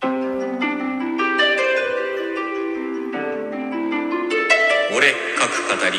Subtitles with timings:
[0.00, 0.10] 俺
[5.36, 5.98] 各語り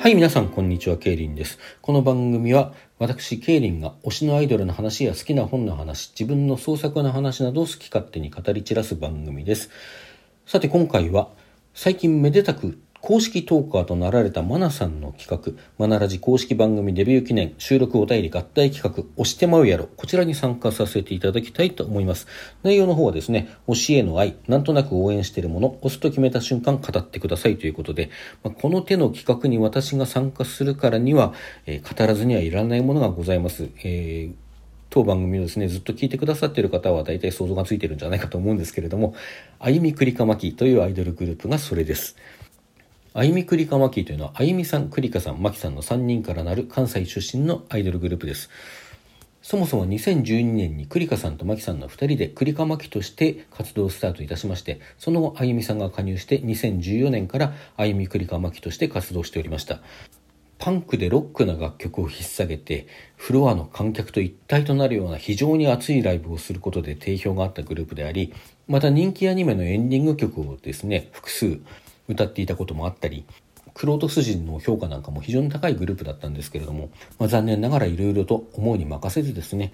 [0.00, 1.58] はい、皆さん、こんにちは、ケイリンです。
[1.80, 9.70] この番組は、私、ケイリンが推しのアイドルの話や好きな本の話、自分の創作の話などを好き勝手に語り散らす番組です。
[10.46, 11.30] さて、今回は、
[11.74, 22.26] 最近めでたく公式トーカーとなられたマナさんの企画、マナラジ公式番組デビュー記念収録お便り合体企画、押してまうやろ、こちらに参加させていただきたいと思います。
[22.64, 28.10] 内容の方はですね、推しへの愛、なんとなく応援しているもの、押すと決めた瞬間語ってくださいということで、
[28.42, 31.34] まあこの手の企画に私が参加するからには、
[31.66, 33.68] えー語らずにはいらないものがございます。
[33.84, 34.34] えー
[34.90, 39.14] 当番組をですね、ずっと聞いてくださっている方は大体想像がついてるんじゃないかと思うんですけれども、
[39.58, 42.16] あゆみくりかまきというアイドルグループがそれです。
[43.14, 48.50] あゆみくりかまきというのは、あゆみさん、くりかさん、まきさんの3人からなる関西出身のアイドルグループです。
[49.40, 59.80] そもそも2012年にクリカさんとマキさんの2人でクリカマキとして活動スタートいたしまして、その後あゆみさんが加入して2014年からあゆみクリカマキとして活動しておりました。
[60.58, 68.34] パンクでロックな楽曲を引っ提げて、フロアの観客と一体となるような非常に熱いライブをすることで定評があったグループであり、
[68.66, 71.58] また人気アニメのエンディング曲をですね、複数
[72.08, 73.24] 歌っていたこともあったり、
[73.74, 79.72] クロートス人の評価なんかも非常に高いグループだったんですけれども、まあ、残念ながらいろいろと思うに任せずですね、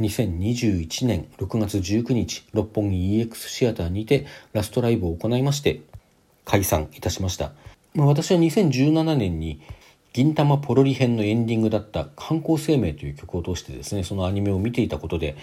[0.00, 5.82] 2021年6月19日、六本木 EX シアターにてラストライブを行いまして、
[6.44, 7.52] 解散いたしました。
[7.94, 9.60] まあ、私は2017年に
[10.14, 15.36] 銀玉ポロリ編のエンディングだった観光生命という曲を通してですね、そのアニメを見ていたことで、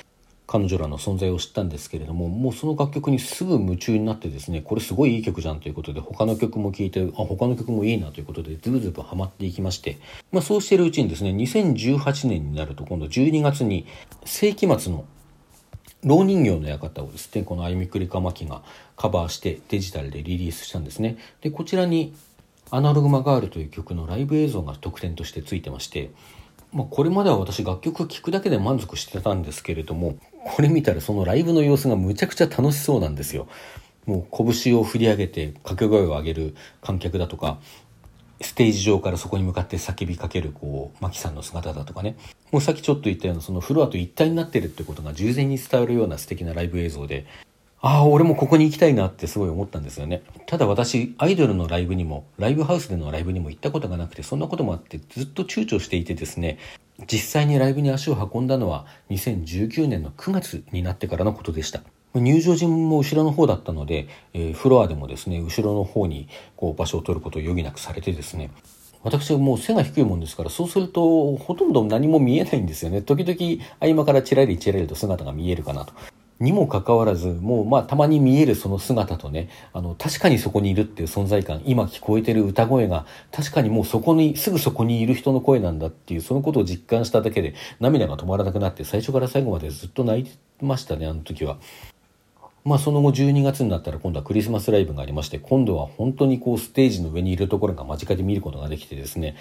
[0.51, 9.97] 彼女らの存在を知ったんですけれども、もうその楽曲にすぐ夢中になってですね、これすごいいい曲じゃんということで、他の曲も聴いて、あ、他の曲もいいなということで、ズブズブハマっていきまして、
[10.33, 13.87] まあそうしているうちにですね、2018年になると今度12月に
[14.25, 15.05] 世紀末の
[16.03, 18.61] 老人形の館をですね、このあゆみくりかまきが
[18.97, 21.15] カバーしてデジタルでリリースしたんですね。
[21.39, 22.13] で、こちらに
[22.71, 26.11] アナログマガールという曲のライブ映像が特典としてついてまして、
[26.73, 30.15] まあ、これまでは私楽曲聴くだけで満足してたんですけれども、
[30.45, 33.47] これ見たらそのライブの様子がむちゃくちゃ楽しそうなんですよ。
[34.05, 37.59] もう拳を振り上げて掛け声を上げる観客だとか、
[38.41, 42.15] ステージ上からそこに向かって叫びかける、こう、マキさんの姿だとかね。
[42.51, 47.25] もうさっきちょっと言ったような、そのフロアと一体になってるってことが従前に伝わるような素敵なライブ映像で、
[47.83, 50.21] ああ、俺もここに行きたいなってすごい思ったんですよね。
[50.47, 56.57] ただ私、アイドルのライブにも、ライブハウスでのライブにも行ったことがなくて、そんなこともあってずっと躊躇していてですね、
[57.09, 61.81] 実際にライブに足を運んだのは2019年の9月になってからのことでした。
[62.13, 68.51] 入場陣も後ろの方だったので、えーフロアでもですね、後ろの方にこう場所を取ることを余儀なくされてですね、
[69.03, 73.01] 私はもう背が低いもんですから、そうするとほとんど何も見えないんですよね。
[73.01, 75.93] 時々合間からチラリチラリと姿が見えるかなと。
[76.41, 90.31] にもかかわらず、もうまあたまに見えるその姿とね、あの確かにそこにいるっていう存在感、今聞こえてる歌声が確かにもうそこに、すぐそこにいる人の声なんだっていう、そのことを実感しただけで涙が止まらなくなって最初から最後までずっと泣いて
[90.61, 91.57] ましたね、あの時は。
[92.63, 99.35] まあその後12月になったら今度はクリスマスライブがありまして、今度は本当にこうステージの上にいるところが間近で見ることができてですね、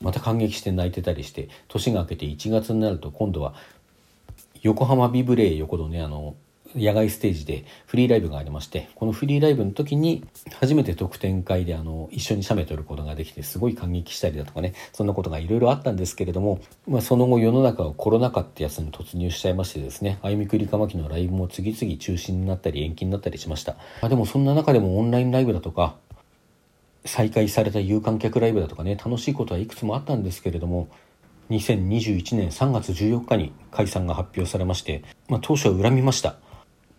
[0.00, 3.54] また感激して泣いてたりして、年が明けて1月になると今度は
[4.64, 6.36] 横浜ビブレー横のね、あの、
[6.74, 10.24] 野外ステージでフリーライブがありまして、このフリーライブの時に
[10.58, 23.76] 初めて特典会であの、一緒に写メ撮ることができてすごい感激したりだとかね、そんなことがいろいろあったんですけれども、まあその後世の中はコロナ禍ってやつに突入しちゃいましてですね、あゆみくりかまきのライブも次々中止になったり延期になったりしました。
[24.00, 25.96] までもそんな中でもオンラインライブだとか、
[27.04, 30.88] 再開された有観客ライブだとかね、楽しいことはいくつもあったんですけれども、
[31.50, 36.36] 2021年3月14日に解散が発表されまして、まあ、当初は恨みました。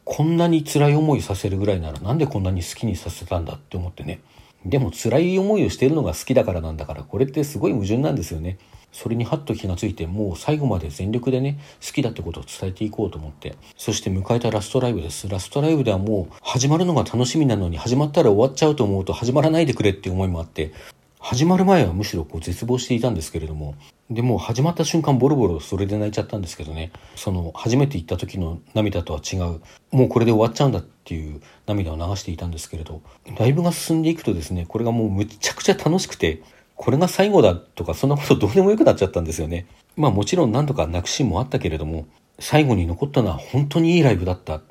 [0.03, 4.21] こんなに辛い思いさせるぐらいならなんでこんなに好きにさせたんだって思ってね。
[4.65, 8.57] でも辛い思いをしているのが好きだからなんだから、これってすごい矛盾なんですよね。
[8.91, 13.55] それにハッと気がついて、もう最後まで全力でね、好きだってことを伝えていこうと思って。
[13.77, 15.27] そして迎えたラストライブです。
[15.27, 20.71] ラストライブではもう始まるのが楽しみなのに始まったら終わっちゃうと思うと始まらないでくれっていう思いもあって、
[21.19, 23.75] 始まる前はむしろこう絶望していたんですけれども、
[24.11, 29.61] でも始まった瞬間ボロボロそれで泣いちゃったんですけどね、その初めて行った時の涙とは違う、
[29.91, 33.01] もうこれで終わっちゃうんだっていう涙を流していたんですけれど、
[33.39, 36.43] ライブが進んでいくとですね、これがもうむちゃくちゃ楽しくて、
[36.75, 39.65] これが最後だとかそんなことどうでもよくなっちゃったんですよね。
[39.95, 42.05] まあもちろん何度か泣くシーンもあったけれども、
[42.37, 44.61] 最後に残ったのは本当にいいライブだった。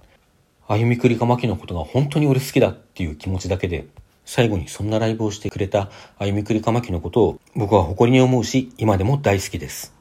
[0.68, 3.86] 歩みくりかまきのことが本当に俺好きだっていう気持ちだけで、
[4.24, 9.94] 最後にそんなライブをしてくれた歩みくりかまきのことを僕は誇りに思うし、今でも大好きです。